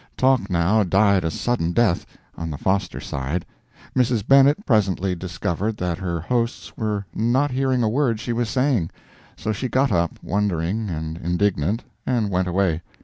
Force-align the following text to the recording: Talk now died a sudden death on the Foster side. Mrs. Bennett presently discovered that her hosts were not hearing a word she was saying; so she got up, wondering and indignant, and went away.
Talk 0.17 0.49
now 0.49 0.81
died 0.81 1.23
a 1.23 1.29
sudden 1.29 1.73
death 1.73 2.07
on 2.35 2.49
the 2.49 2.57
Foster 2.57 2.99
side. 2.99 3.45
Mrs. 3.95 4.27
Bennett 4.27 4.65
presently 4.65 5.13
discovered 5.13 5.77
that 5.77 5.99
her 5.99 6.19
hosts 6.19 6.75
were 6.75 7.05
not 7.13 7.51
hearing 7.51 7.83
a 7.83 7.87
word 7.87 8.19
she 8.19 8.33
was 8.33 8.49
saying; 8.49 8.89
so 9.37 9.51
she 9.51 9.67
got 9.69 9.91
up, 9.91 10.17
wondering 10.23 10.89
and 10.89 11.17
indignant, 11.19 11.83
and 12.03 12.31
went 12.31 12.47
away. 12.47 12.81